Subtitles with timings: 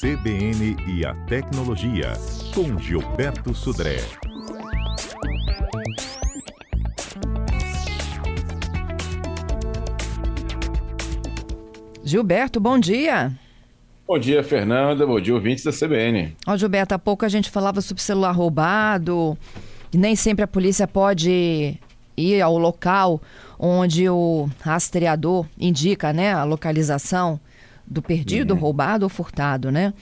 [0.00, 2.14] CBN e a Tecnologia,
[2.54, 3.98] com Gilberto Sudré.
[12.02, 13.30] Gilberto, bom dia.
[14.08, 15.06] Bom dia, Fernanda.
[15.06, 16.34] Bom dia, ouvintes da CBN.
[16.46, 19.36] Ó, Gilberto, há pouco a gente falava sobre celular roubado.
[19.92, 21.78] E nem sempre a polícia pode
[22.16, 23.20] ir ao local
[23.58, 27.38] onde o rastreador indica né, a localização
[27.90, 28.60] do perdido, uhum.
[28.60, 29.92] roubado ou furtado, né?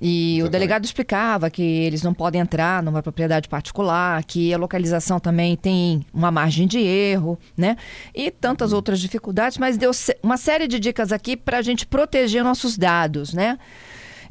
[0.00, 0.42] E Exatamente.
[0.42, 5.56] o delegado explicava que eles não podem entrar numa propriedade particular, que a localização também
[5.56, 7.76] tem uma margem de erro, né?
[8.14, 8.76] E tantas uhum.
[8.76, 13.32] outras dificuldades, mas deu uma série de dicas aqui para a gente proteger nossos dados,
[13.32, 13.58] né?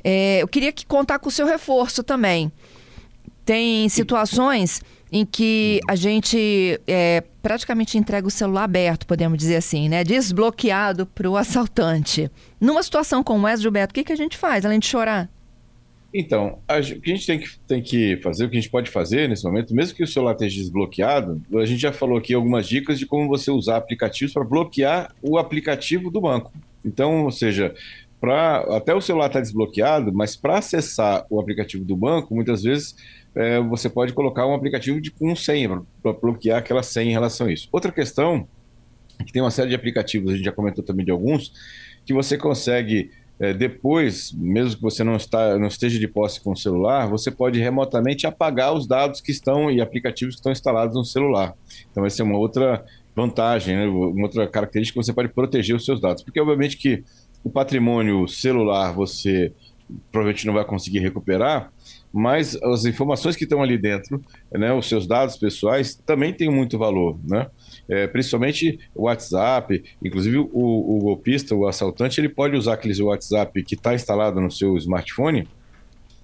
[0.04, 2.52] É, eu queria que contar com o seu reforço também.
[3.46, 4.82] Tem situações
[5.12, 10.04] em que a gente é, praticamente entrega o celular aberto, podemos dizer assim, né?
[10.04, 12.30] Desbloqueado para o assaltante.
[12.60, 15.30] Numa situação como essa, Gilberto, o que, que a gente faz, além de chorar?
[16.18, 18.72] Então, a, o que a gente tem que, tem que fazer, o que a gente
[18.72, 22.34] pode fazer nesse momento, mesmo que o celular esteja desbloqueado, a gente já falou aqui
[22.34, 26.54] algumas dicas de como você usar aplicativos para bloquear o aplicativo do banco.
[26.86, 27.76] Então, ou seja,
[28.20, 32.96] pra, até o celular está desbloqueado, mas para acessar o aplicativo do banco, muitas vezes
[33.36, 37.48] é, você pode colocar um aplicativo de, com senha, para bloquear aquela senha em relação
[37.48, 37.68] a isso.
[37.72, 38.48] Outra questão,
[39.26, 41.52] que tem uma série de aplicativos, a gente já comentou também de alguns,
[42.06, 46.54] que você consegue é, depois, mesmo que você não, está, não esteja de posse com
[46.54, 50.96] o celular, você pode remotamente apagar os dados que estão e aplicativos que estão instalados
[50.96, 51.54] no celular.
[51.92, 53.86] Então, essa é uma outra vantagem, né?
[53.88, 56.24] uma outra característica que você pode proteger os seus dados.
[56.24, 57.04] Porque, obviamente, que
[57.44, 59.54] o patrimônio celular você
[60.12, 61.72] provavelmente não vai conseguir recuperar,
[62.18, 66.78] mas as informações que estão ali dentro, né, os seus dados pessoais, também têm muito
[66.78, 67.48] valor, né?
[67.90, 73.62] É, principalmente o WhatsApp, inclusive o, o, golpista, o assaltante, ele pode usar aquele WhatsApp
[73.64, 75.46] que está instalado no seu smartphone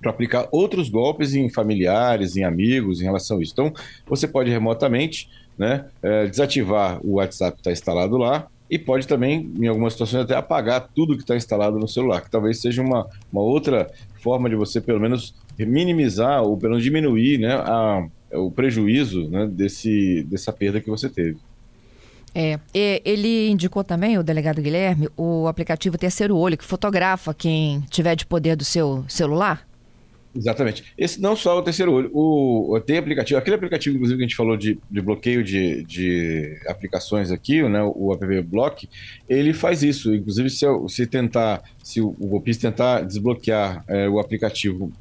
[0.02, 3.52] para aplicar outros golpes em familiares, em amigos, em relação a isso.
[3.52, 3.74] Então,
[4.08, 9.52] você pode remotamente né, é, desativar o WhatsApp que está instalado lá, e pode também,
[9.60, 13.06] em algumas situações, até apagar tudo que está instalado no celular, que talvez seja uma,
[13.30, 13.92] uma outra
[14.22, 15.36] forma de você, pelo menos,
[15.66, 21.10] minimizar ou pelo menos diminuir né, a, o prejuízo né, desse, dessa perda que você
[21.10, 21.38] teve.
[22.34, 28.16] É, ele indicou também, o delegado Guilherme, o aplicativo Terceiro Olho, que fotografa quem tiver
[28.16, 29.68] de poder do seu celular.
[30.34, 30.86] Exatamente.
[30.98, 34.36] Esse não só o terceiro olho, o, tem aplicativo, aquele aplicativo, inclusive, que a gente
[34.36, 38.88] falou de, de bloqueio de, de aplicações aqui, né, o app Block,
[39.28, 40.14] ele faz isso.
[40.16, 44.92] Inclusive, se, se tentar, se o, o golpista tentar desbloquear é, o aplicativo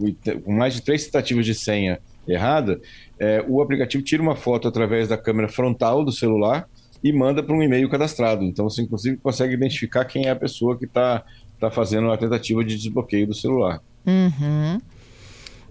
[0.44, 2.80] com mais de três tentativas de senha errada,
[3.18, 6.68] é, o aplicativo tira uma foto através da câmera frontal do celular
[7.02, 8.44] e manda para um e-mail cadastrado.
[8.44, 11.24] Então, você, inclusive, consegue identificar quem é a pessoa que está
[11.58, 13.80] tá fazendo a tentativa de desbloqueio do celular.
[14.06, 14.80] Uhum.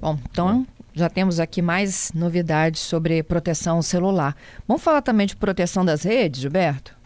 [0.02, 4.36] Bom, então já temos aqui mais novidades sobre proteção celular.
[4.68, 6.98] Vamos falar também de proteção das redes, Gilberto?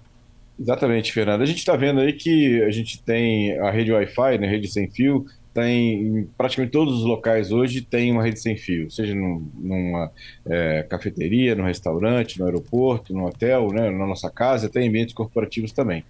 [0.59, 1.43] Exatamente, Fernanda.
[1.43, 4.87] A gente está vendo aí que a gente tem a rede Wi-Fi, né, rede sem
[4.87, 9.47] fio, tem em praticamente todos os locais hoje tem uma rede sem fio, seja num,
[9.55, 10.11] numa
[10.45, 15.13] é, cafeteria, num restaurante, no aeroporto, no hotel, né, na nossa casa, até em ambientes
[15.13, 16.03] corporativos também.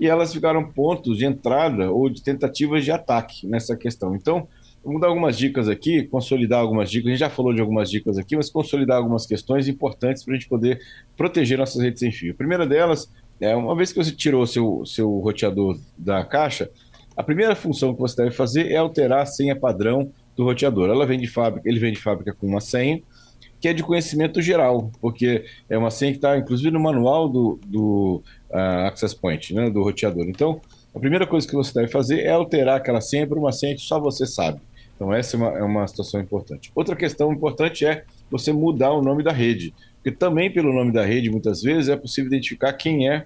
[0.00, 4.14] E elas ficaram pontos de entrada ou de tentativas de ataque nessa questão.
[4.14, 4.48] Então,
[4.88, 7.08] Vamos dar algumas dicas aqui, consolidar algumas dicas.
[7.08, 10.38] A gente já falou de algumas dicas aqui, mas consolidar algumas questões importantes para a
[10.38, 10.80] gente poder
[11.14, 12.32] proteger nossas redes sem fio.
[12.32, 16.70] A primeira delas é, uma vez que você tirou seu, seu roteador da caixa,
[17.14, 20.88] a primeira função que você deve fazer é alterar a senha padrão do roteador.
[20.88, 22.98] Ela vem de fábrica, ele vem de fábrica com uma senha
[23.60, 27.60] que é de conhecimento geral, porque é uma senha que está inclusive no manual do,
[27.66, 30.24] do uh, Access Point, né, do roteador.
[30.30, 30.62] Então,
[30.94, 33.82] a primeira coisa que você deve fazer é alterar aquela senha para uma senha que
[33.82, 34.60] só você sabe.
[34.98, 36.72] Então, essa é uma, é uma situação importante.
[36.74, 41.04] Outra questão importante é você mudar o nome da rede, porque também pelo nome da
[41.04, 43.24] rede, muitas vezes, é possível identificar quem é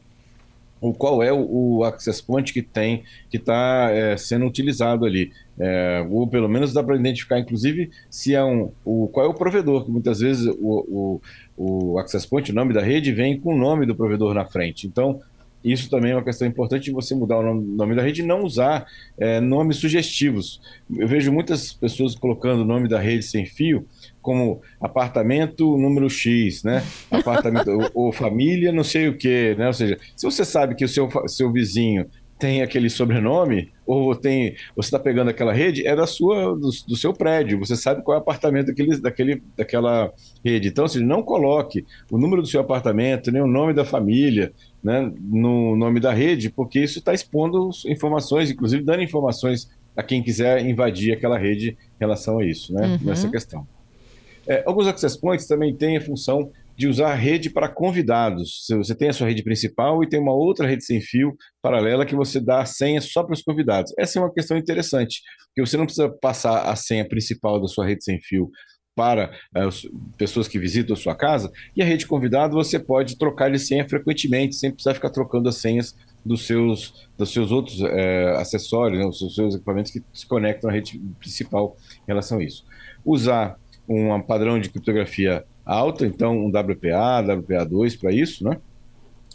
[0.82, 5.32] ou qual é o, o access point que tem, que está é, sendo utilizado ali.
[5.58, 9.35] É, ou pelo menos dá para identificar, inclusive, se é um, o, qual é o
[9.35, 11.20] provedor, que muitas vezes o,
[11.56, 14.44] o, o access point, o nome da rede, vem com o nome do provedor na
[14.44, 14.87] frente.
[14.87, 15.23] Então,
[15.64, 18.26] isso também é uma questão importante de você mudar o nome, nome da rede e
[18.26, 18.87] não usar
[19.19, 20.61] é, nomes sugestivos.
[20.94, 23.87] Eu vejo muitas pessoas colocando o nome da rede sem fio
[24.20, 26.82] como apartamento número X, né?
[27.11, 29.67] Apartamento ou, ou, família não sei o quê, né?
[29.67, 32.06] Ou seja, se você sabe que o seu, seu vizinho
[32.43, 36.97] tem aquele sobrenome, ou tem você está pegando aquela rede, é da sua do, do,
[36.97, 40.12] seu prédio, você sabe qual é o apartamento daquele, daquele, daquela
[40.44, 40.67] rede.
[40.67, 45.12] Então, assim, não coloque o número do seu apartamento, nem o nome da família né,
[45.20, 50.64] no nome da rede, porque isso está expondo informações, inclusive dando informações a quem quiser
[50.64, 52.87] invadir aquela rede em relação a isso, né?
[52.87, 52.99] Uhum.
[53.06, 53.67] Nessa questão.
[54.46, 58.67] É, alguns access points também têm a função de usar a rede para convidados.
[58.69, 62.14] Você tem a sua rede principal e tem uma outra rede sem fio paralela que
[62.14, 63.93] você dá a senha só para os convidados.
[63.99, 67.87] Essa é uma questão interessante, porque você não precisa passar a senha principal da sua
[67.87, 68.50] rede sem fio
[68.94, 69.87] para as
[70.19, 73.89] pessoas que visitam a sua casa, e a rede convidado você pode trocar de senha
[73.89, 79.06] frequentemente, sem precisar ficar trocando as senhas dos seus, dos seus outros é, acessórios, né,
[79.06, 82.65] os seus equipamentos que se conectam à rede principal em relação a isso.
[83.05, 83.59] Usar
[83.89, 88.59] um padrão de criptografia alta, então um WPA, WPA2 para isso, né?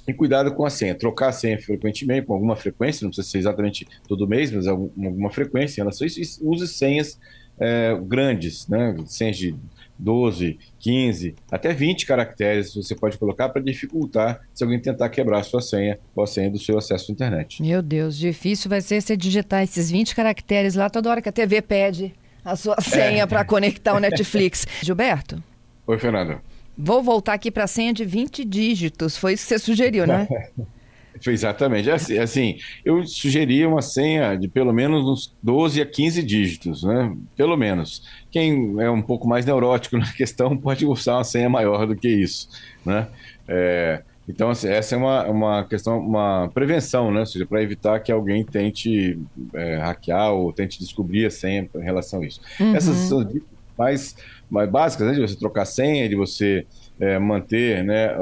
[0.07, 3.39] E cuidado com a senha, trocar a senha frequentemente, com alguma frequência, não precisa ser
[3.39, 7.19] exatamente todo mês, mas alguma frequência em relação a isso, use senhas
[7.59, 8.95] é, grandes, né?
[9.05, 9.55] senhas de
[9.99, 15.43] 12, 15, até 20 caracteres você pede colocar para dificultar se alguém tentar quebrar a
[15.43, 17.61] sua senha ou a senha do seu acesso à internet.
[17.61, 21.31] Meu Deus, difícil vai ser você digitar esses 20 caracteres lá toda hora que a
[21.31, 22.13] TV pede
[22.45, 23.25] a sua senha é.
[23.25, 24.65] para conectar o Netflix.
[24.81, 25.43] Gilberto?
[25.85, 26.41] Oi, Fernanda.
[26.77, 29.17] Vou voltar aqui para a senha de 20 dígitos.
[29.17, 30.27] Foi isso que você sugeriu, né?
[31.25, 31.89] Exatamente.
[31.89, 37.15] Assim, assim, eu sugeria uma senha de pelo menos uns 12 a 15 dígitos, né?
[37.35, 38.03] Pelo menos.
[38.29, 42.07] Quem é um pouco mais neurótico na questão pode usar uma senha maior do que
[42.07, 42.49] isso,
[42.85, 43.07] né?
[43.47, 47.21] É, então, assim, essa é uma, uma questão, uma prevenção, né?
[47.21, 49.17] Ou seja, para evitar que alguém tente
[49.53, 52.41] é, hackear ou tente descobrir a senha em relação a isso.
[52.59, 52.75] Uhum.
[52.75, 53.25] Essas são
[53.77, 54.17] mais,
[54.49, 55.13] mais básicas, né?
[55.13, 56.65] De você trocar senha, de você
[56.99, 58.15] é, manter né,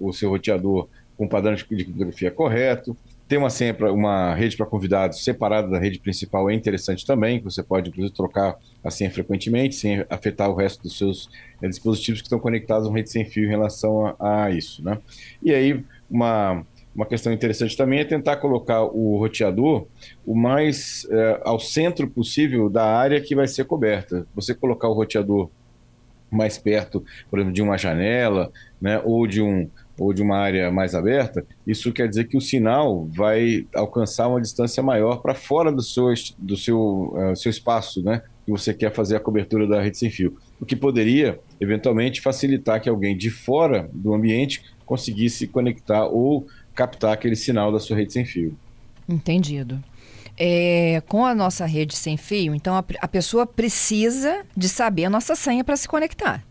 [0.00, 0.88] o seu roteador
[1.22, 2.96] com padrão de criptografia correto.
[3.28, 3.48] Ter uma
[3.78, 8.12] para uma rede para convidados separada da rede principal é interessante também, você pode inclusive
[8.12, 11.30] trocar a senha frequentemente, sem afetar o resto dos seus
[11.62, 14.98] é, dispositivos que estão conectados a rede sem fio em relação a, a isso, né?
[15.40, 19.86] E aí uma uma questão interessante também é tentar colocar o roteador
[20.26, 24.26] o mais é, ao centro possível da área que vai ser coberta.
[24.34, 25.48] Você colocar o roteador
[26.30, 30.70] mais perto, por exemplo, de uma janela, né, ou de um, ou de uma área
[30.70, 35.70] mais aberta, isso quer dizer que o sinal vai alcançar uma distância maior para fora
[35.70, 38.22] do seu, do seu, uh, seu espaço, né?
[38.44, 40.36] Que você quer fazer a cobertura da rede sem fio.
[40.60, 47.12] O que poderia, eventualmente, facilitar que alguém de fora do ambiente conseguisse conectar ou captar
[47.12, 48.56] aquele sinal da sua rede sem fio.
[49.08, 49.82] Entendido.
[50.36, 55.10] É, com a nossa rede sem fio, então a, a pessoa precisa de saber a
[55.10, 56.42] nossa senha para se conectar.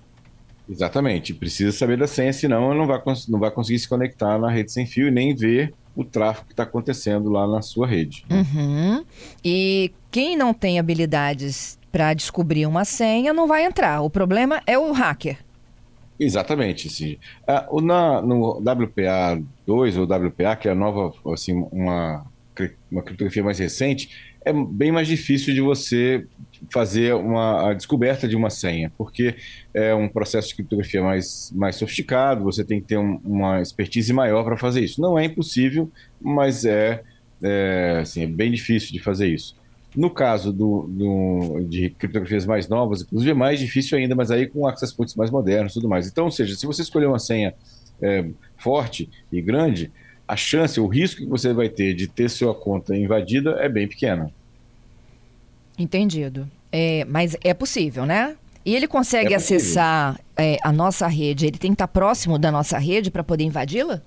[0.71, 4.71] Exatamente, precisa saber da senha, senão não vai, não vai conseguir se conectar na rede
[4.71, 8.23] sem fio e nem ver o tráfego que está acontecendo lá na sua rede.
[8.31, 9.03] Uhum.
[9.43, 14.01] E quem não tem habilidades para descobrir uma senha não vai entrar.
[14.01, 15.39] O problema é o hacker.
[16.17, 17.17] Exatamente, sim.
[17.45, 22.25] Ah, na, no WPA 2 ou WPA, que é a nova, assim, uma,
[22.89, 24.09] uma criptografia mais recente,
[24.45, 26.25] é bem mais difícil de você
[26.69, 29.35] fazer uma, a descoberta de uma senha, porque
[29.73, 34.13] é um processo de criptografia mais, mais sofisticado, você tem que ter um, uma expertise
[34.13, 35.01] maior para fazer isso.
[35.01, 37.03] Não é impossível, mas é,
[37.41, 39.55] é, assim, é bem difícil de fazer isso.
[39.95, 44.47] No caso do, do, de criptografias mais novas, inclusive é mais difícil ainda, mas aí
[44.47, 46.07] com access points mais modernos e tudo mais.
[46.07, 47.53] Então, ou seja, se você escolher uma senha
[48.01, 48.25] é,
[48.55, 49.91] forte e grande,
[50.27, 53.85] a chance, o risco que você vai ter de ter sua conta invadida é bem
[53.85, 54.31] pequena.
[55.77, 56.49] Entendido.
[56.71, 58.35] É, mas é possível, né?
[58.65, 61.47] E ele consegue é acessar é, a nossa rede?
[61.47, 64.01] Ele tem que estar próximo da nossa rede para poder invadi-la?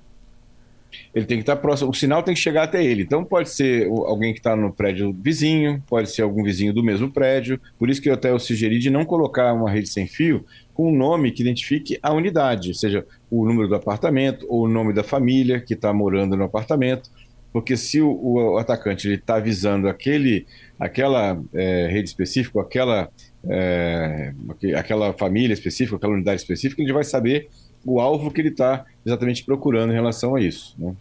[1.15, 3.03] Ele tem que estar próximo, o sinal tem que chegar até ele.
[3.03, 7.11] Então pode ser alguém que está no prédio vizinho, pode ser algum vizinho do mesmo
[7.11, 7.61] prédio.
[7.79, 10.93] Por isso que eu até eu sugeri de não colocar uma rede sem fio com
[10.93, 15.05] um nome que identifique a unidade, seja o número do apartamento ou o nome da
[15.05, 17.11] família que está morando no apartamento.
[17.55, 20.45] Porque se o, o atacante está avisando aquele,
[20.77, 23.09] aquela é, rede específica, aquela,
[23.45, 24.35] é,
[24.77, 27.49] aquela família específica, aquela unidade específica, ele vai saber
[27.87, 30.75] o alvo que ele está exatamente procurando em relação a isso.
[30.77, 30.97] Né?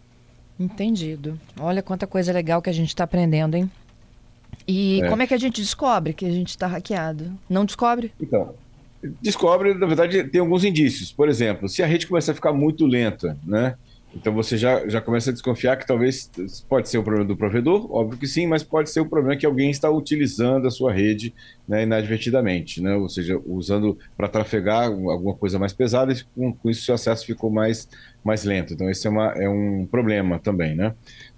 [0.60, 1.40] Entendido.
[1.60, 3.68] Olha quanta coisa legal que a gente está aprendendo, hein?
[4.68, 5.10] E é.
[5.10, 7.32] como é que a gente descobre que a gente está hackeado?
[7.50, 8.14] Não descobre?
[8.22, 8.54] Então,
[9.20, 11.12] descobre, na verdade, tem alguns indícios.
[11.12, 13.74] Por exemplo, se a rede começa a ficar muito lenta, né?
[14.16, 16.30] Então você já, já começa a desconfiar que talvez
[16.70, 19.46] pode ser o problema do provedor, óbvio que sim, mas pode ser o problema que
[19.46, 21.34] alguém está utilizando a sua rede
[21.68, 22.94] né, inadvertidamente, né?
[22.96, 27.26] ou seja, usando para trafegar alguma coisa mais pesada e com, com isso seu acesso
[27.26, 27.88] ficou mais,
[28.24, 28.74] mais lento.
[28.74, 30.76] Então esse é, uma, é um problema também.
[30.76, 30.94] Né?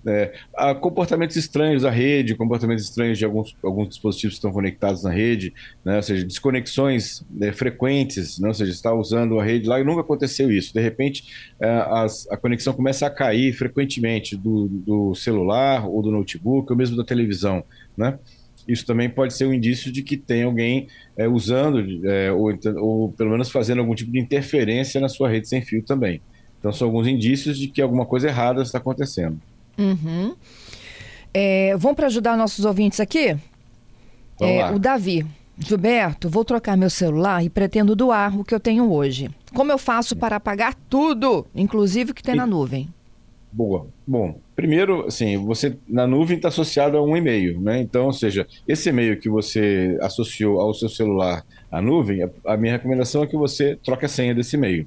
[0.05, 5.03] É, há comportamentos estranhos da rede, comportamentos estranhos de alguns, alguns dispositivos que estão conectados
[5.03, 5.97] na rede, né?
[5.97, 8.47] ou seja, desconexões né, frequentes, né?
[8.47, 10.73] ou seja, está usando a rede lá e nunca aconteceu isso.
[10.73, 16.11] De repente, é, as, a conexão começa a cair frequentemente do, do celular ou do
[16.11, 17.63] notebook ou mesmo da televisão.
[17.97, 18.19] Né?
[18.67, 20.87] isso também pode ser um indício de que tem alguém
[21.17, 25.47] é, usando, é, ou, ou pelo menos fazendo algum tipo de interferência na sua rede
[25.47, 26.21] sem fio também.
[26.65, 29.39] Então, são alguns indícios de que alguma coisa errada está acontecendo.
[29.77, 30.35] Uhum.
[31.31, 33.37] É, vamos para ajudar nossos ouvintes aqui?
[34.41, 35.23] É, o Davi.
[35.59, 39.29] Gilberto, vou trocar meu celular e pretendo doar o que eu tenho hoje.
[39.53, 42.37] Como eu faço para apagar tudo, inclusive o que tem e...
[42.37, 42.89] na nuvem?
[43.51, 43.85] Boa.
[44.05, 47.79] Bom, primeiro, assim, você na nuvem está associado a um e-mail, né?
[47.79, 52.73] Então, ou seja, esse e-mail que você associou ao seu celular à nuvem, a minha
[52.73, 54.85] recomendação é que você troque a senha desse e-mail.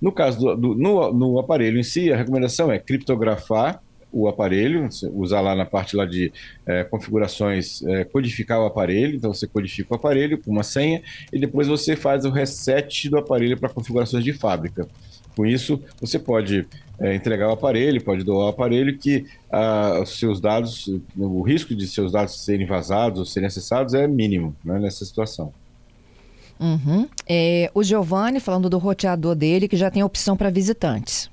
[0.00, 4.88] No caso do, do no, no aparelho em si, a recomendação é criptografar o aparelho,
[5.12, 6.32] usar lá na parte lá de
[6.64, 11.38] é, configurações, é, codificar o aparelho, então você codifica o aparelho com uma senha e
[11.38, 14.88] depois você faz o reset do aparelho para configurações de fábrica.
[15.36, 16.66] Com isso, você pode
[16.98, 21.74] é, entregar o aparelho, pode doar o aparelho, que ah, os seus dados, o risco
[21.74, 25.52] de seus dados serem vazados ou serem acessados é mínimo né, nessa situação.
[26.58, 27.08] Uhum.
[27.28, 31.30] É, o Giovanni falando do roteador dele, que já tem opção para visitantes.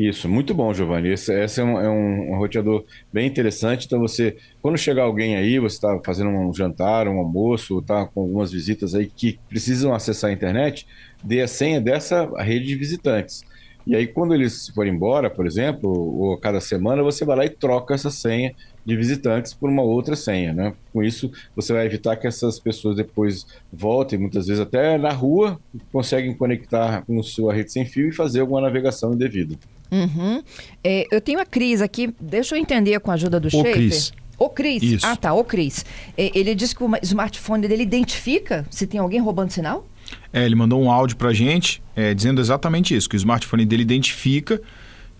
[0.00, 1.08] Isso, muito bom, Giovanni.
[1.08, 3.86] Esse, esse é, um, é um, roteador bem interessante.
[3.86, 8.20] Então, você, quando chegar alguém aí, você está fazendo um jantar, um almoço, está com
[8.20, 10.86] algumas visitas aí que precisam acessar a internet,
[11.24, 13.42] dê a senha dessa rede de visitantes.
[13.84, 17.50] E aí, quando eles forem embora, por exemplo, ou cada semana, você vai lá e
[17.50, 18.54] troca essa senha
[18.88, 20.72] de visitantes por uma outra senha, né?
[20.94, 25.60] Com isso, você vai evitar que essas pessoas depois voltem, muitas vezes até na rua,
[25.92, 29.56] conseguem conectar com sua rede sem fio e fazer alguma navegação indevida.
[29.92, 30.42] Uhum.
[30.82, 33.74] É, eu tenho a Cris aqui, deixa eu entender com a ajuda do Schaefer.
[33.74, 34.12] Cris.
[34.38, 34.82] O Cris.
[34.82, 35.06] Isso.
[35.06, 35.84] Ah, tá, o Cris.
[36.16, 39.86] É, ele disse que o smartphone dele identifica se tem alguém roubando sinal?
[40.32, 43.82] É, ele mandou um áudio pra gente é, dizendo exatamente isso, que o smartphone dele
[43.82, 44.62] identifica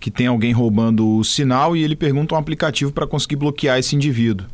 [0.00, 3.96] que tem alguém roubando o sinal e ele pergunta um aplicativo para conseguir bloquear esse
[3.96, 4.46] indivíduo.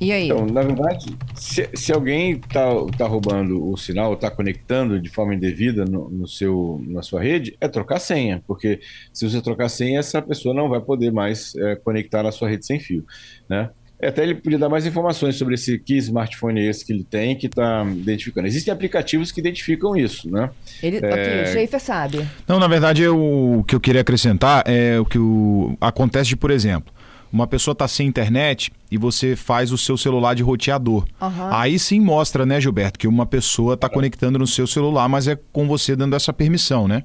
[0.00, 0.30] E aí?
[0.30, 5.34] Então, na verdade, se, se alguém está tá roubando o sinal, está conectando de forma
[5.34, 8.80] indevida no, no, seu, na sua rede, é trocar senha, porque
[9.12, 12.64] se você trocar senha, essa pessoa não vai poder mais é, conectar na sua rede
[12.64, 13.04] sem fio,
[13.46, 13.68] né?
[14.00, 17.04] É, até ele podia dar mais informações sobre esse que smartphone é esse que ele
[17.04, 18.46] tem, que está identificando.
[18.46, 20.50] Existem aplicativos que identificam isso, né?
[20.82, 21.08] Ele, é...
[21.08, 22.28] Ok, o Schaefer sabe.
[22.48, 23.18] Não, na verdade, eu,
[23.58, 26.92] o que eu queria acrescentar é o que o, acontece de, por exemplo,
[27.32, 31.04] uma pessoa está sem internet e você faz o seu celular de roteador.
[31.20, 31.52] Uhum.
[31.52, 35.38] Aí sim mostra, né, Gilberto, que uma pessoa está conectando no seu celular, mas é
[35.52, 37.04] com você dando essa permissão, né?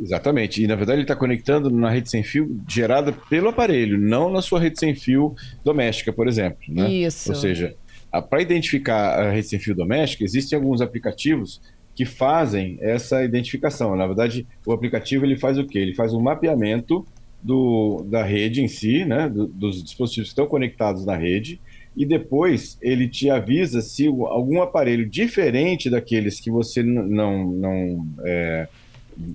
[0.00, 0.62] Exatamente.
[0.62, 4.40] E na verdade ele está conectando na rede sem fio gerada pelo aparelho, não na
[4.40, 6.58] sua rede sem fio doméstica, por exemplo.
[6.68, 6.90] Né?
[6.90, 7.30] Isso.
[7.30, 7.74] Ou seja,
[8.30, 11.60] para identificar a rede sem fio doméstica, existem alguns aplicativos
[11.94, 13.96] que fazem essa identificação.
[13.96, 15.80] Na verdade, o aplicativo ele faz o quê?
[15.80, 17.04] Ele faz um mapeamento
[17.42, 21.60] do, da rede em si, né, do, dos dispositivos que estão conectados na rede,
[21.96, 28.68] e depois ele te avisa se algum aparelho diferente daqueles que você não, não, é,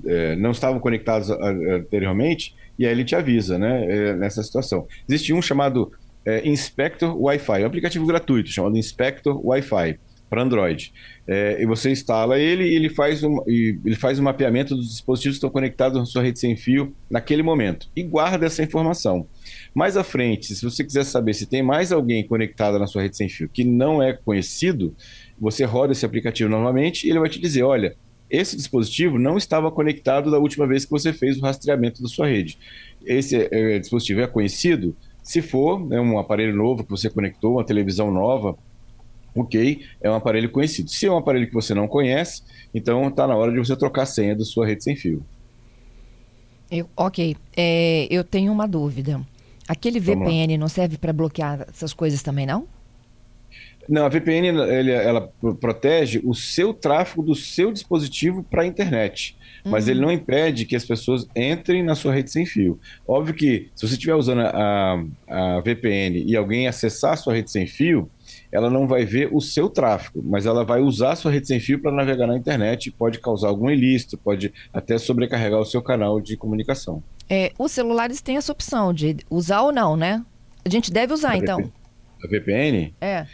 [0.06, 4.88] é, não estavam conectados anteriormente, e aí ele te avisa né, é, nessa situação.
[5.08, 5.92] Existe um chamado
[6.26, 10.00] é, Inspector Wi-Fi, um aplicativo gratuito chamado Inspector Wi-Fi
[10.34, 10.92] para Android.
[11.28, 15.36] É, e você instala ele e ele faz, um, ele faz um mapeamento dos dispositivos
[15.36, 19.28] que estão conectados na sua rede sem fio naquele momento e guarda essa informação.
[19.76, 23.16] Mais à frente, se você quiser saber se tem mais alguém conectado na sua rede
[23.16, 24.96] sem fio que não é conhecido,
[25.40, 27.96] você roda esse aplicativo novamente e ele vai te dizer: olha,
[28.30, 32.28] esse dispositivo não estava conectado da última vez que você fez o rastreamento da sua
[32.28, 32.58] rede.
[33.06, 34.96] Esse é, dispositivo é conhecido?
[35.22, 38.58] Se for né, um aparelho novo que você conectou, uma televisão nova,
[39.36, 40.90] ok, é um aparelho conhecido.
[40.90, 44.04] Se é um aparelho que você não conhece, então está na hora de você trocar
[44.04, 45.24] a senha da sua rede sem fio.
[46.70, 49.22] Eu, ok, é, eu tenho uma dúvida.
[49.68, 52.68] Aquele VPN não serve para bloquear essas coisas também, não?
[53.88, 59.38] Não, a VPN ele, ela protege o seu tráfego do seu dispositivo para a internet,
[59.66, 59.72] uhum.
[59.72, 60.06] mas ele uhum.
[60.06, 62.80] não impede que as pessoas entrem na sua rede sem fio.
[63.08, 67.52] Óbvio que se você estiver usando a, a VPN e alguém acessar a sua rede
[67.52, 68.10] sem fio,
[68.52, 71.60] ela não vai ver o seu tráfego, mas ela vai usar a sua rede sem
[71.60, 75.82] fio para navegar na internet e pode causar algum ilícito, pode até sobrecarregar o seu
[75.82, 77.04] canal de comunicação.
[77.30, 80.24] É, os celulares têm essa opção de usar ou não, né?
[80.64, 81.72] A gente deve usar, a então.
[82.24, 82.94] A VPN?
[83.02, 83.26] É.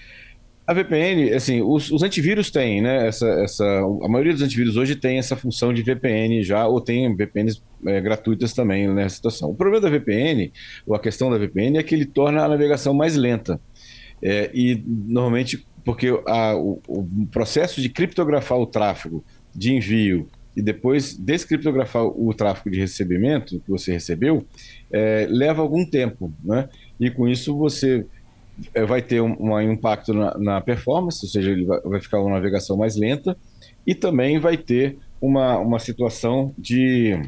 [0.69, 3.07] A VPN, assim, os, os, antivírus têm, né?
[3.07, 3.65] Essa, essa,
[4.03, 7.99] a maioria dos antivírus hoje tem essa função de VPN já, ou tem VPNs é,
[7.99, 9.49] gratuitas também nessa situação.
[9.49, 10.51] O problema da VPN,
[10.85, 13.59] ou a questão da VPN, é que ele torna a navegação mais lenta.
[14.21, 20.61] É, e normalmente, porque a, o, o, processo de criptografar o tráfego de envio e
[20.61, 24.45] depois descriptografar o tráfego de recebimento que você recebeu
[24.91, 26.69] é, leva algum tempo, né?
[26.99, 28.05] E com isso você
[28.87, 32.31] vai ter um, um impacto na, na, performance, ou seja, ele vai, vai, ficar uma
[32.31, 33.37] navegação mais lenta,
[33.85, 37.19] e também vai ter uma, uma situação de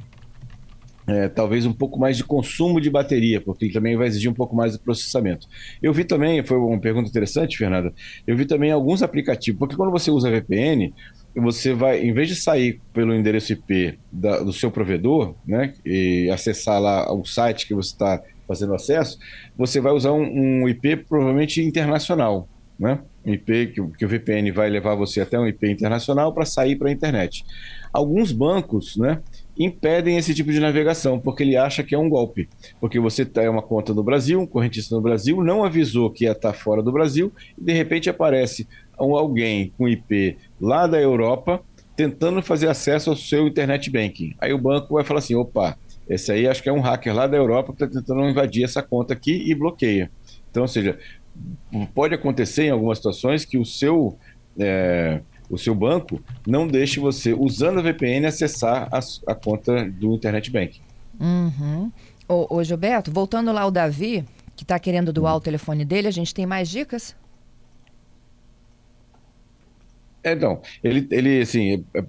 [1.08, 4.34] é, talvez um pouco mais de consumo de bateria, porque ele também vai exigir um
[4.34, 5.48] pouco mais de processamento.
[5.82, 7.94] Eu vi também, foi uma pergunta interessante, Fernanda,
[8.26, 10.94] eu vi também alguns aplicativos, porque quando você usa VPN,
[11.36, 16.30] você vai, em vez de sair pelo endereço IP da, do seu provedor, né, e
[16.30, 18.22] acessar lá o site que você está
[18.52, 19.18] fazendo acesso,
[19.58, 20.24] você vai usar um,
[20.64, 23.00] um IP provavelmente internacional, né?
[23.26, 26.76] Um IP que, que, o VPN vai levar você até um IP internacional para sair
[26.76, 27.46] para a internet.
[27.94, 29.22] Alguns bancos, né,
[29.58, 32.50] impedem esse tipo de navegação, porque ele acha que é um golpe.
[32.80, 36.32] Porque você tem uma conta no Brasil, um correntista no Brasil, não avisou que ia
[36.32, 38.68] estar fora do Brasil, e de repente aparece
[39.00, 41.62] um, alguém com IP lá da Europa
[41.96, 44.34] tentando fazer acesso ao seu internet banking.
[44.40, 45.78] Aí o banco vai falar assim: opa,
[46.08, 48.82] esse aí acho que é um hacker lá da Europa que está tentando invadir essa
[48.82, 50.12] conta aqui e bloqueia.
[50.50, 51.00] Então, ou seja,
[51.94, 54.18] pode acontecer em algumas situações que o seu.
[54.60, 60.16] É, o seu banco não deixe você, usando a VPN, acessar a, a conta do
[60.16, 60.80] Internet Bank.
[61.20, 61.92] Uhum.
[62.26, 64.24] Ô, ô, Gilberto, voltando lá ao Davi,
[64.56, 67.14] que está querendo doar o telefone dele, a gente tem mais dicas?
[67.14, 67.16] É,
[70.24, 72.04] então, ele, ele assim, é,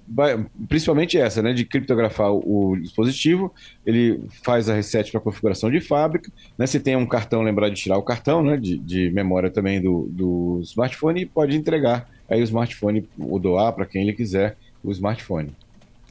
[0.67, 3.53] principalmente essa, né, de criptografar o dispositivo,
[3.85, 7.75] ele faz a reset para configuração de fábrica, né, se tem um cartão, lembrar de
[7.75, 12.39] tirar o cartão, né, de, de memória também do, do smartphone e pode entregar aí
[12.41, 15.51] o smartphone, ou doar para quem ele quiser o smartphone.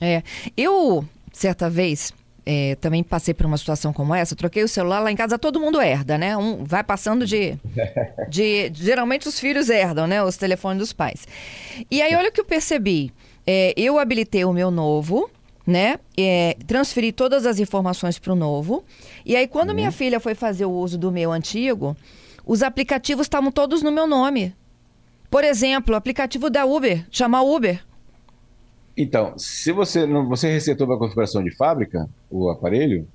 [0.01, 0.23] É,
[0.57, 2.13] eu, certa vez,
[2.45, 5.61] é, também passei por uma situação como essa, troquei o celular lá em casa, todo
[5.61, 6.37] mundo herda, né?
[6.37, 7.57] Um vai passando de,
[8.29, 10.23] de, geralmente os filhos herdam, né?
[10.23, 11.27] Os telefones dos pais.
[11.91, 13.13] E aí olha o que eu percebi.
[13.47, 15.31] É, eu habilitei o meu novo,
[15.67, 15.99] né?
[16.17, 18.85] É, transferi todas as informações para o novo.
[19.25, 19.77] E aí quando uhum.
[19.77, 21.97] minha filha foi fazer o uso do meu antigo,
[22.45, 24.55] os aplicativos estavam todos no meu nome.
[25.31, 27.83] Por exemplo, o aplicativo da Uber, chamar Uber.
[28.97, 33.07] Então, se você não você resetou para configuração de fábrica o aparelho,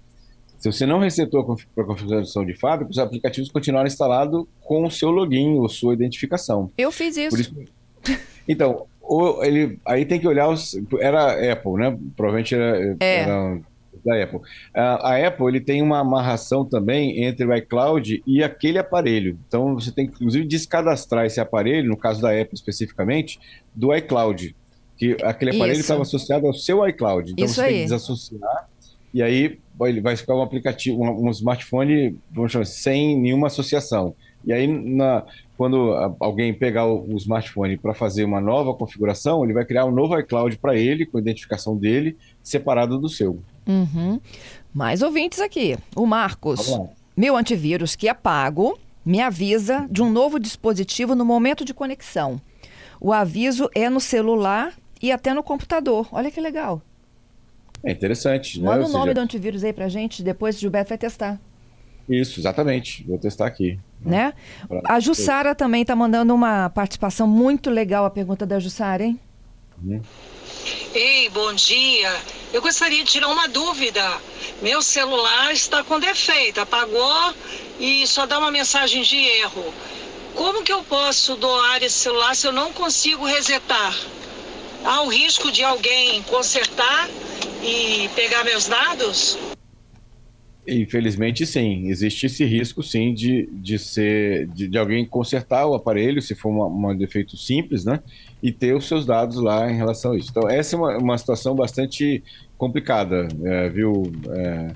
[0.57, 5.11] se você não resetou para configuração de fábrica, os aplicativos continuaram instalados com o seu
[5.11, 6.71] login ou sua identificação.
[6.77, 7.39] Eu fiz isso.
[7.39, 7.55] isso...
[8.47, 8.87] Então,
[9.43, 10.75] ele, aí tem que olhar os.
[10.99, 11.97] Era Apple, né?
[12.15, 13.19] Provavelmente era, é.
[13.19, 13.59] era
[14.03, 14.39] da Apple.
[14.73, 19.37] A, a, Apple ele tem uma amarração também entre o iCloud e aquele aparelho.
[19.47, 23.39] Então você tem que, inclusive, descadastrar esse aparelho, no caso da Apple especificamente,
[23.75, 24.55] do iCloud
[24.97, 27.31] que aquele aparelho estava associado ao seu iCloud.
[27.31, 27.67] Então Isso você aí.
[27.67, 28.67] tem que desassociar
[29.13, 34.13] e aí ele vai ficar um aplicativo, um, um smartphone, vamos chamar, sem nenhuma associação.
[34.45, 35.23] E aí, na,
[35.57, 39.91] quando alguém pegar o, o smartphone para fazer uma nova configuração, ele vai criar um
[39.91, 43.41] novo iCloud para ele, com a identificação dele, separado do seu.
[43.67, 44.19] Uhum.
[44.73, 45.77] Mais ouvintes aqui.
[45.95, 46.79] O Marcos.
[47.15, 52.39] Meu antivírus, que é pago, me avisa de um novo dispositivo no momento de conexão.
[53.01, 56.07] O aviso é no celular e até no computador.
[56.11, 56.81] Olha que legal.
[57.83, 58.59] É interessante.
[58.59, 58.65] Né?
[58.65, 59.13] Manda o nome seja...
[59.13, 61.39] do antivírus aí pra gente, depois o Gilberto vai testar.
[62.09, 63.03] Isso, exatamente.
[63.03, 63.77] Vou testar aqui.
[64.01, 64.33] Né?
[64.85, 69.19] A Jussara também está mandando uma participação muito legal, a pergunta da Jussara, hein?
[69.83, 70.01] Uhum.
[70.93, 72.15] Ei, bom dia.
[72.53, 74.01] Eu gostaria de tirar uma dúvida.
[74.61, 77.33] Meu celular está com defeito, apagou
[77.79, 79.73] e só dá uma mensagem de erro.
[80.33, 83.93] Como que eu posso doar esse celular se eu não consigo resetar?
[84.83, 87.09] Há o risco de alguém consertar
[87.63, 89.37] e pegar meus dados?
[90.67, 91.87] Infelizmente, sim.
[91.87, 96.49] Existe esse risco, sim, de, de ser de, de alguém consertar o aparelho, se for
[96.49, 98.01] um defeito simples, né?
[98.43, 100.29] E ter os seus dados lá em relação a isso.
[100.29, 102.21] Então, essa é uma, uma situação bastante
[102.57, 104.11] complicada, é, viu?
[104.29, 104.71] É,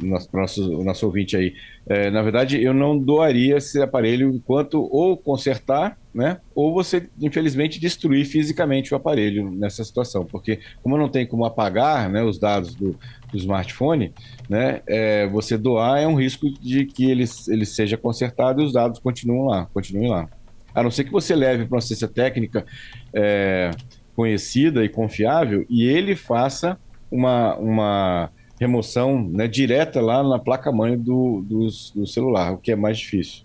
[0.00, 1.54] nosso, nosso, nosso ouvinte aí.
[1.86, 6.38] É, na verdade, eu não doaria esse aparelho enquanto ou consertar, né?
[6.54, 10.24] Ou você, infelizmente, destruir fisicamente o aparelho nessa situação.
[10.24, 12.96] Porque, como não tem como apagar né, os dados do,
[13.32, 14.12] do smartphone,
[14.48, 14.80] né?
[14.86, 18.98] É, você doar é um risco de que ele, ele seja consertado e os dados
[18.98, 20.28] continuem lá, continuem lá.
[20.74, 22.64] A não ser que você leve para uma assistência técnica
[23.12, 23.70] é,
[24.14, 26.78] conhecida e confiável e ele faça
[27.10, 32.76] uma, uma remoção né, direta lá na placa-mãe do, do, do, celular, o que é
[32.76, 33.44] mais difícil.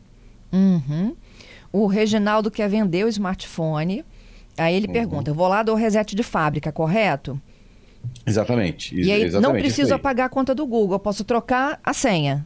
[0.51, 1.15] Uhum.
[1.71, 4.03] O Reginaldo quer vender o smartphone.
[4.57, 4.93] Aí ele uhum.
[4.93, 7.39] pergunta: eu vou lá do reset de fábrica, correto?
[8.25, 8.95] Exatamente.
[8.95, 12.45] E aí exatamente, não preciso apagar a conta do Google, eu posso trocar a senha.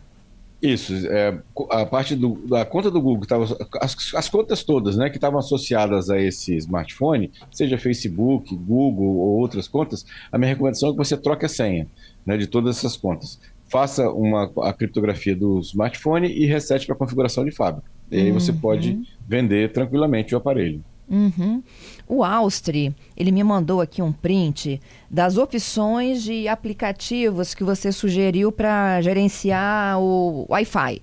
[0.64, 1.38] Isso, é,
[1.72, 3.44] a parte do, da conta do Google, tava,
[3.82, 9.40] as, as contas todas né, que estavam associadas a esse smartphone, seja Facebook, Google ou
[9.42, 11.86] outras contas, a minha recomendação é que você troque a senha
[12.26, 13.42] né, de todas essas contas.
[13.68, 17.92] Faça uma, a criptografia do smartphone e resete para configuração de fábrica.
[18.14, 20.84] E aí você pode vender tranquilamente o aparelho.
[21.10, 21.62] Uhum.
[22.08, 28.52] O Austri, ele me mandou aqui um print das opções de aplicativos que você sugeriu
[28.52, 31.02] para gerenciar o Wi-Fi.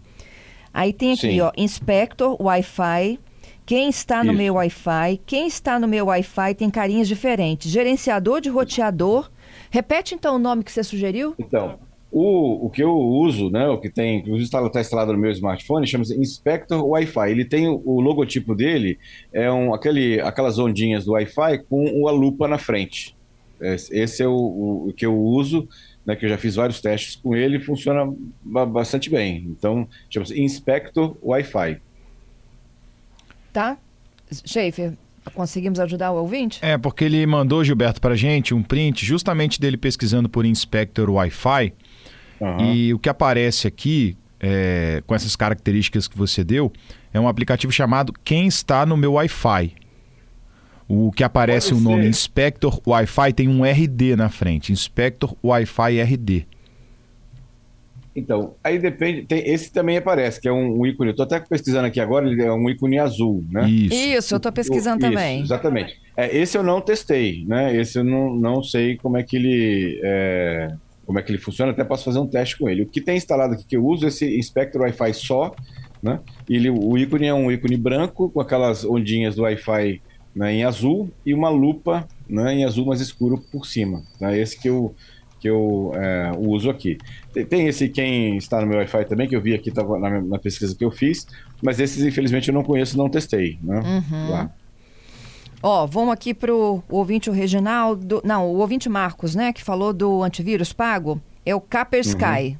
[0.73, 1.41] Aí tem aqui, Sim.
[1.41, 3.19] ó, Inspector Wi-Fi.
[3.67, 4.39] Quem está no Isso.
[4.39, 5.21] meu Wi-Fi?
[5.27, 7.71] Quem está no meu Wi-Fi tem carinhas diferentes.
[7.71, 9.31] Gerenciador de roteador.
[9.71, 11.35] Repete então o nome que você sugeriu.
[11.39, 11.79] Então,
[12.13, 15.31] o, o que eu uso, né, o que tem, inclusive está tá instalado no meu
[15.31, 17.31] smartphone, chama-se Inspector Wi-Fi.
[17.31, 18.99] Ele tem o, o logotipo dele,
[19.33, 23.15] é um, aquele, aquelas ondinhas do Wi-Fi com uma lupa na frente.
[23.61, 25.69] Esse é o, o- o que eu uso,
[26.07, 28.11] né, que eu já fiz vários testes com ele, funciona
[28.43, 29.45] ba- bastante bem.
[29.49, 31.77] Então, chama-se Inspector Wi-Fi.
[33.53, 33.77] Tá?
[34.47, 34.93] Schaefer,
[35.35, 36.59] conseguimos ajudar o ouvinte?
[36.63, 41.73] É, porque ele mandou, Gilberto, pra gente um print justamente dele pesquisando por Inspector Wi-Fi.
[42.41, 42.73] Aham.
[42.73, 46.73] E o que aparece aqui, é, com essas características que você deu,
[47.13, 49.75] é um aplicativo chamado Quem Está no Meu Wi-Fi.
[50.89, 52.09] O que aparece Pode o nome ser.
[52.09, 54.73] Inspector Wi-Fi tem um RD na frente.
[54.73, 56.47] Inspector Wi-Fi RD.
[58.15, 59.23] Então, aí depende.
[59.23, 61.11] Tem, esse também aparece, que é um, um ícone.
[61.11, 63.71] Eu tô até pesquisando aqui agora, ele é um ícone azul, né?
[63.71, 63.95] Isso.
[63.95, 65.41] Isso, eu estou pesquisando Isso, também.
[65.41, 65.97] Exatamente.
[66.17, 67.75] É, esse eu não testei, né?
[67.77, 70.73] Esse eu não, não sei como é que ele é,
[71.11, 72.83] como é que ele funciona, até posso fazer um teste com ele.
[72.83, 75.53] O que tem instalado aqui que eu uso é esse Inspector Wi-Fi só,
[76.01, 76.21] né?
[76.49, 80.01] Ele, o ícone é um ícone branco com aquelas ondinhas do Wi-Fi
[80.33, 84.05] né, em azul e uma lupa né, em azul mais escuro por cima.
[84.21, 84.39] Né?
[84.39, 84.95] Esse que eu
[85.41, 86.99] que eu é, uso aqui.
[87.49, 90.39] Tem, esse quem está no meu Wi-Fi também, que eu vi aqui tava na, na
[90.39, 91.27] pesquisa que eu fiz,
[91.61, 93.81] mas esses infelizmente eu não conheço, não testei, né?
[94.31, 94.55] Lá.
[95.63, 98.21] Ó, vamos aqui pro ouvinte o Reginaldo.
[98.25, 99.53] Não, o ouvinte Marcos, né?
[99.53, 101.21] Que falou do antivírus pago.
[101.45, 102.57] É o Caper Sky.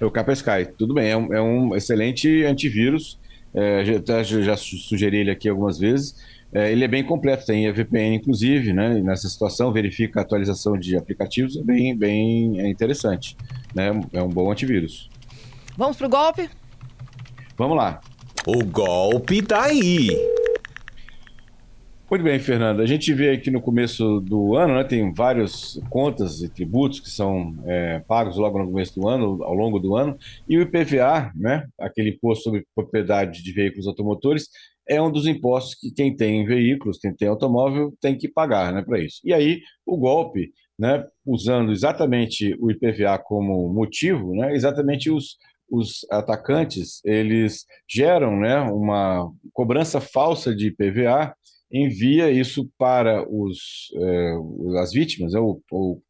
[0.00, 3.18] É o Kaspersky, tudo bem, é um, é um excelente antivírus,
[3.54, 6.16] é, já, até já, já su- sugeri ele aqui algumas vezes,
[6.52, 10.22] É, ele é bem completo, tem a VPN inclusive, né, e nessa situação verifica a
[10.22, 13.36] atualização de aplicativos, é bem, bem é interessante,
[13.74, 15.08] né, é um bom antivírus.
[15.76, 16.50] Vamos pro golpe?
[17.56, 18.00] Vamos lá.
[18.46, 20.08] O golpe tá aí.
[22.12, 22.82] Muito bem, Fernanda.
[22.82, 27.08] A gente vê aqui no começo do ano, né, tem várias contas e tributos que
[27.08, 31.32] são é, pagos logo no começo do ano, ao longo do ano, e o IPVA,
[31.34, 34.50] né, aquele imposto sobre propriedade de veículos automotores,
[34.86, 38.82] é um dos impostos que quem tem veículos, quem tem automóvel, tem que pagar né,
[38.82, 39.18] para isso.
[39.24, 46.06] E aí, o golpe, né, usando exatamente o IPVA como motivo, né, exatamente os, os
[46.10, 51.34] atacantes, eles geram né, uma cobrança falsa de IPVA
[51.72, 54.36] envia isso para os, eh,
[54.80, 56.02] as vítimas, né, ou, ou,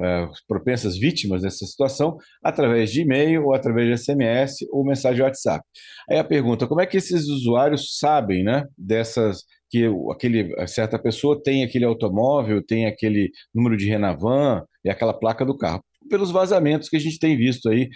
[0.00, 5.64] eh, propensas vítimas dessa situação, através de e-mail, ou através de SMS, ou mensagem WhatsApp.
[6.08, 11.42] Aí a pergunta, como é que esses usuários sabem né, dessas que aquele, certa pessoa
[11.42, 15.82] tem aquele automóvel, tem aquele número de Renavan e aquela placa do carro?
[16.08, 17.88] Pelos vazamentos que a gente tem visto aí,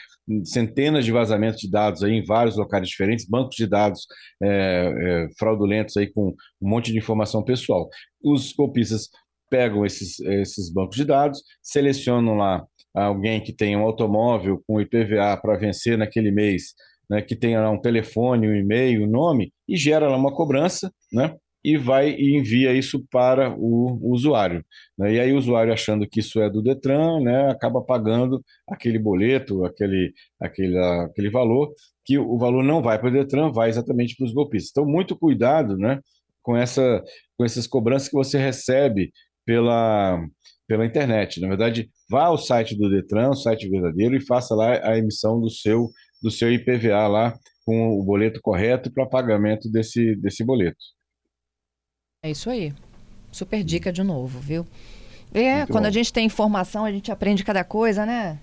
[0.45, 4.07] centenas de vazamentos de dados aí em vários locais diferentes, bancos de dados
[4.43, 7.89] eh, eh, fraudulentos aí com um monte de informação pessoal.
[8.23, 9.09] Os golpistas
[9.51, 15.37] pegam esses, esses bancos de dados, selecionam lá alguém que tem um automóvel com IPVA
[15.41, 16.75] para vencer naquele mês,
[17.09, 20.93] né, que tenha lá um telefone, um e-mail, um nome, e gera lá uma cobrança,
[21.13, 21.35] né,
[21.69, 24.65] e vai e envia isso para o, usuário.
[24.97, 25.15] né?
[25.15, 29.65] E aí o usuário, achando que isso é do Detran, né, acaba pagando aquele boleto,
[29.67, 31.71] aquele, aquele, aquele valor,
[32.05, 34.71] que o valor não vai para o Detran, vai exatamente para os golpistas.
[34.71, 36.01] Então, muito cuidado né,
[36.43, 37.05] com, essa,
[37.37, 39.13] com essas cobranças que você recebe
[39.45, 40.19] pela,
[40.67, 41.39] pela internet.
[41.39, 45.39] Na verdade, vá ao site do Detran, o site verdadeiro, e faça lá a emissão
[45.39, 45.91] do seu,
[46.23, 50.79] do seu IPVA lá com o boleto correto para pagamento desse, desse boleto.
[52.25, 52.73] É isso aí.
[53.31, 54.67] Super dica de novo, viu?
[55.33, 55.89] É, Muito quando bom.
[55.89, 58.41] a gente tem informação, a gente aprende cada coisa, né?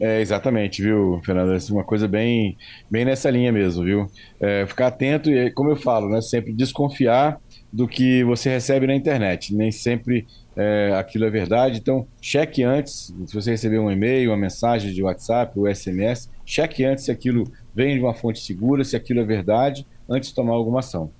[0.00, 1.54] É, exatamente, viu, Fernanda?
[1.54, 2.56] É uma coisa bem,
[2.90, 4.10] bem nessa linha mesmo, viu?
[4.40, 7.38] É, ficar atento e, como eu falo, né, sempre desconfiar
[7.70, 9.54] do que você recebe na internet.
[9.54, 11.78] Nem sempre é, aquilo é verdade.
[11.78, 13.14] Então, cheque antes.
[13.26, 17.44] Se você receber um e-mail, uma mensagem de WhatsApp ou SMS, cheque antes se aquilo
[17.74, 21.12] vem de uma fonte segura, se aquilo é verdade, antes de tomar alguma ação.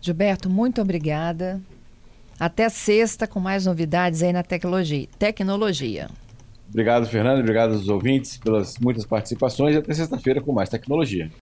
[0.00, 1.60] Gilberto, muito obrigada.
[2.38, 5.06] Até sexta com mais novidades aí na tecnologia.
[5.18, 6.08] tecnologia.
[6.68, 7.40] Obrigado, Fernanda.
[7.40, 11.30] Obrigado aos ouvintes pelas muitas participações e até sexta-feira com mais tecnologia.